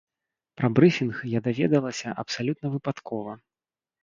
Пра 0.61 0.69
брыфінг 0.79 1.19
я 1.33 1.41
даведалася 1.49 2.15
абсалютна 2.25 2.73
выпадкова. 2.79 3.37